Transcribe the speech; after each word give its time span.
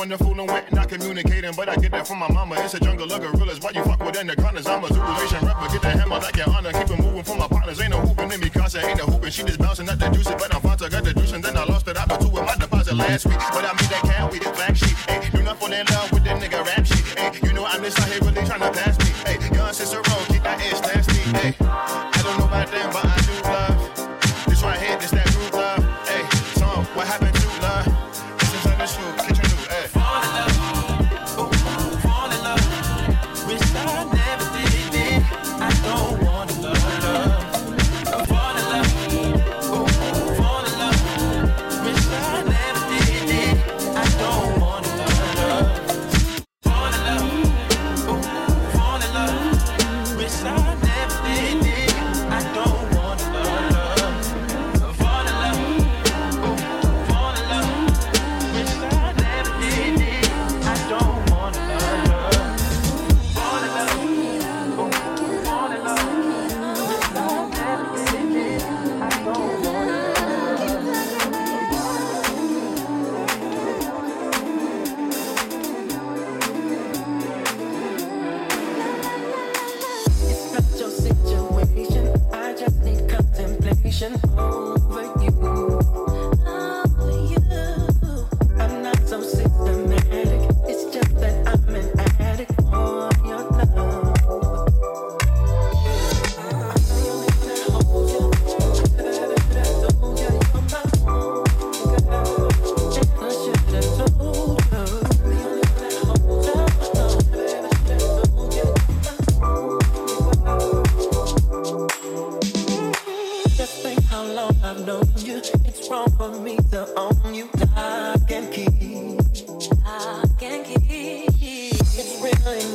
wonderful 0.00 0.32
and 0.32 0.48
wet, 0.48 0.72
not 0.72 0.88
communicating, 0.88 1.52
but 1.54 1.68
I 1.68 1.76
get 1.76 1.92
that 1.92 2.06
from 2.06 2.20
my 2.20 2.32
mama. 2.32 2.54
It's 2.60 2.72
a 2.72 2.80
jungle 2.80 3.12
of 3.12 3.20
gorillas. 3.20 3.60
Why 3.60 3.72
you 3.74 3.84
fuck 3.84 4.00
with 4.02 4.16
anacondas? 4.16 4.66
I'm 4.66 4.82
a 4.82 4.88
zoolation 4.88 5.42
rapper. 5.42 5.70
Get 5.70 5.82
the 5.82 5.90
hammer 5.90 6.18
like 6.18 6.36
your 6.36 6.48
honor. 6.48 6.72
Keep 6.72 6.88
it 6.88 7.02
moving 7.04 7.22
for 7.22 7.36
my 7.36 7.46
partners. 7.46 7.78
Ain't 7.82 7.90
no 7.90 8.00
hooping 8.00 8.32
in 8.32 8.40
me, 8.40 8.48
cause 8.48 8.74
ain't 8.76 8.96
no 8.96 9.04
hooping. 9.04 9.30
She 9.30 9.42
just 9.42 9.58
bouncing 9.58 9.86
at 9.90 9.98
the 9.98 10.08
juice, 10.08 10.24
but 10.24 10.54
I'm 10.54 10.62
Fanta. 10.62 10.90
Got 10.90 11.04
the 11.04 11.12
juice, 11.12 11.32
and 11.32 11.44
then 11.44 11.54
I 11.54 11.64
lost 11.64 11.86
it. 11.86 11.98
I 11.98 12.06
two 12.16 12.28
in 12.28 12.46
my 12.46 12.56
deposit 12.56 12.94
last 12.94 13.26
week. 13.26 13.36
But 13.52 13.64
I 13.68 13.72
made 13.76 13.90
that 13.92 14.02
cat 14.08 14.32
with 14.32 14.42
black 14.56 14.74
sheep. 14.74 14.96
Ain't 15.10 15.32
do 15.34 15.42
nothing 15.42 15.72
in 15.74 15.84
love 15.92 16.10
with 16.12 16.24
that 16.24 16.40
nigga 16.40 16.64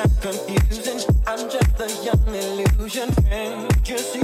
not 0.00 0.22
confusing. 0.22 1.14
I'm 1.26 1.50
just 1.50 1.78
a 1.78 1.88
young 2.04 2.34
illusion. 2.34 3.12
Can 3.28 3.68
you 3.84 3.98
see? 3.98 4.19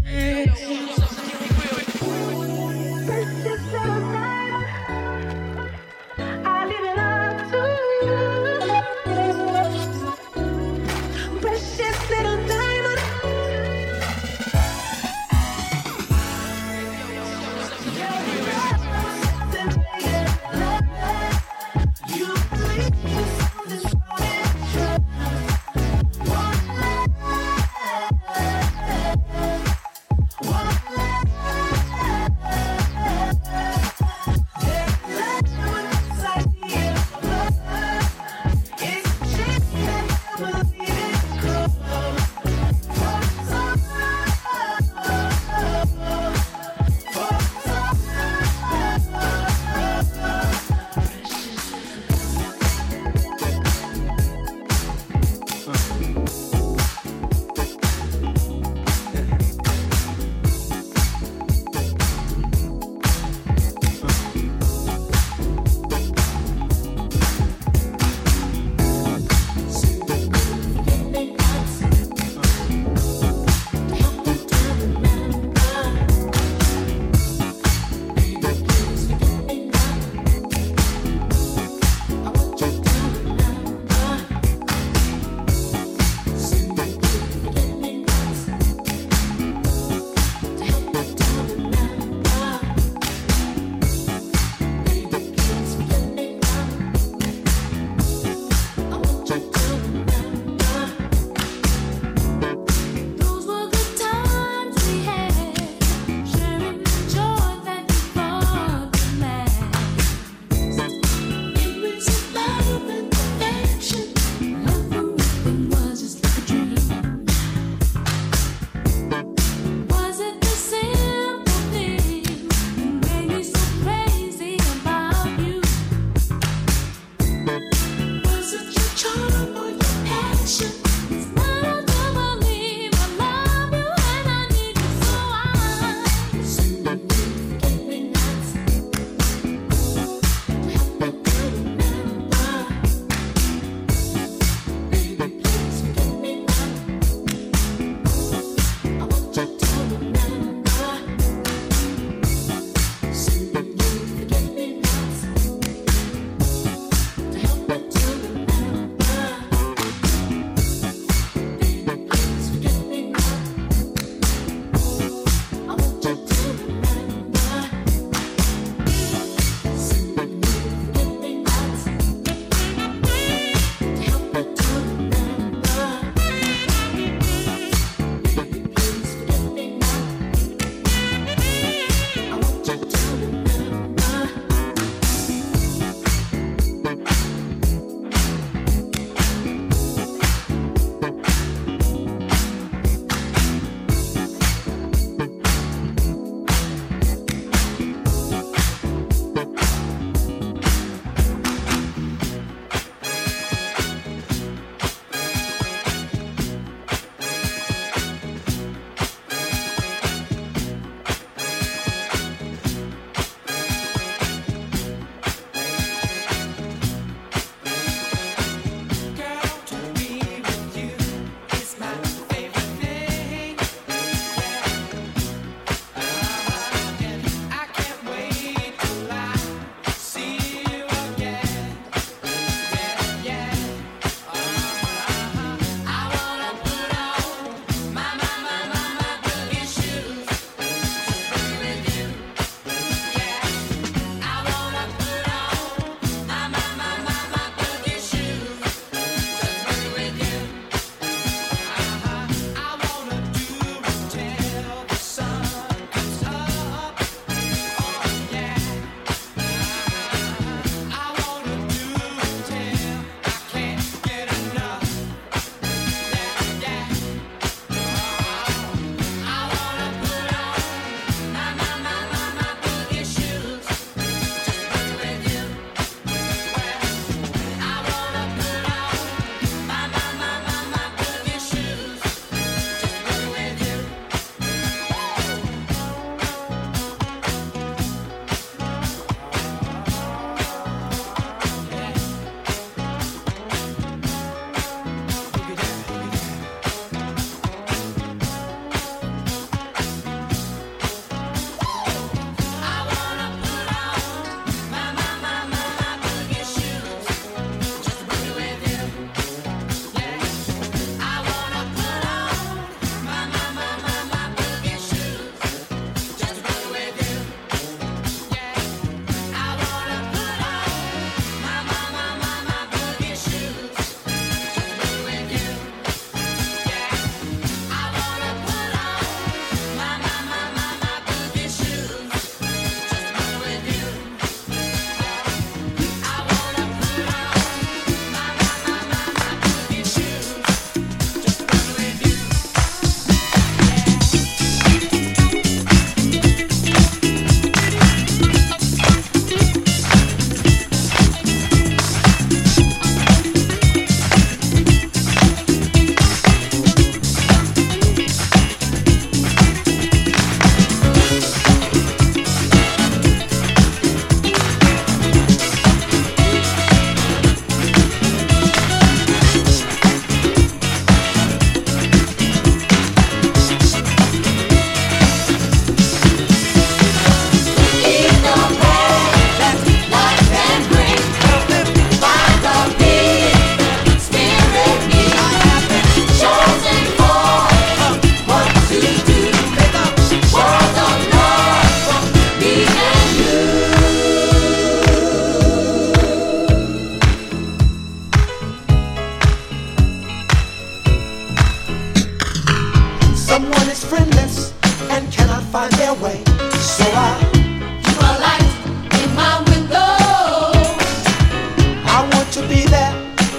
Hey. 0.00 0.31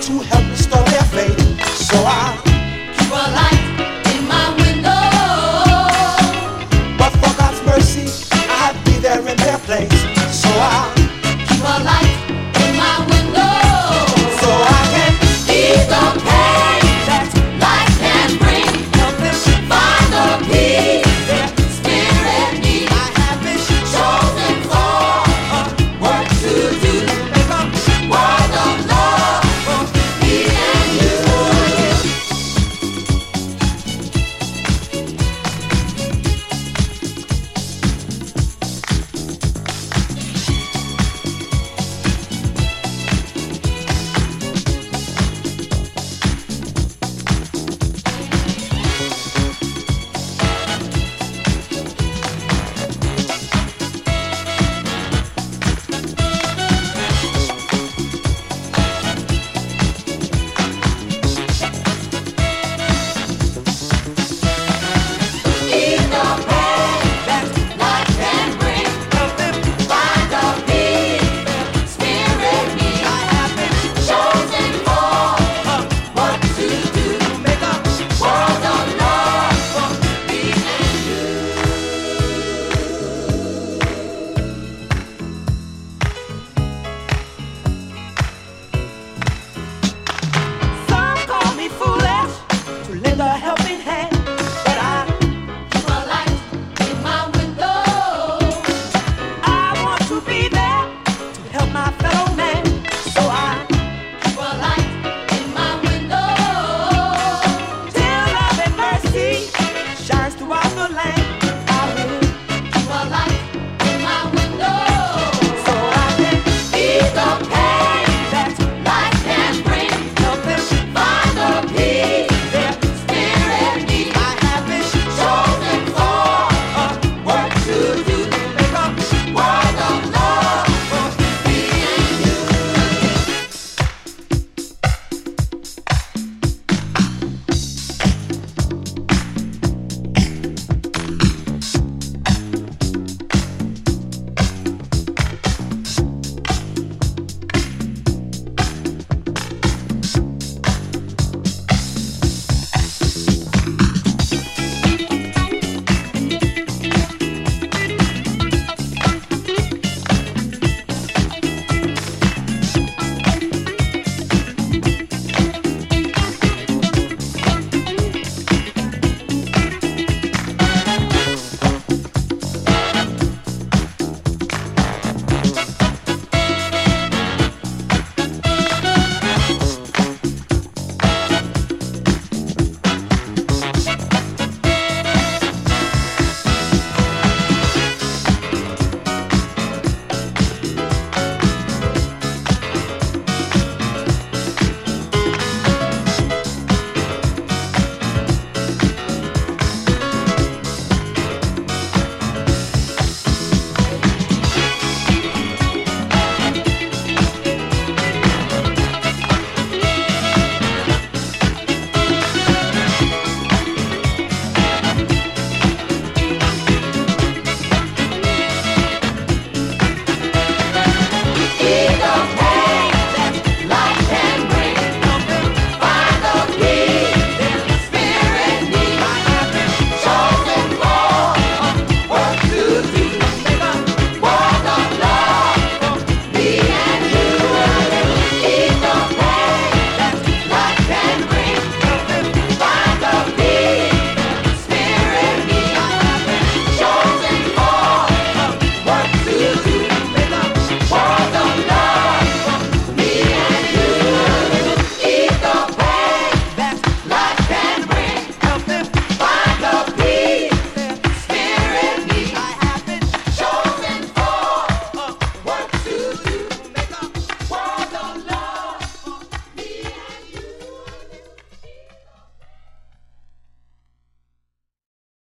to 0.07 0.19
help 0.19 0.50
restore 0.50 0.83
their 0.89 1.03
faith. 1.03 1.65
So 1.65 1.95
I 1.95 2.38
keep 2.98 3.10
alive. 3.10 3.62